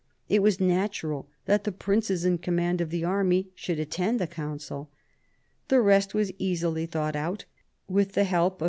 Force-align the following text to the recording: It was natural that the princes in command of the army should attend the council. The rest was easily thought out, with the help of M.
It 0.27 0.41
was 0.41 0.59
natural 0.59 1.29
that 1.45 1.63
the 1.63 1.71
princes 1.71 2.25
in 2.25 2.39
command 2.39 2.81
of 2.81 2.89
the 2.89 3.03
army 3.03 3.49
should 3.53 3.77
attend 3.77 4.19
the 4.19 4.25
council. 4.25 4.89
The 5.67 5.79
rest 5.79 6.15
was 6.15 6.33
easily 6.39 6.87
thought 6.87 7.15
out, 7.15 7.45
with 7.87 8.13
the 8.13 8.23
help 8.23 8.53
of 8.55 8.59
M. 8.59 8.59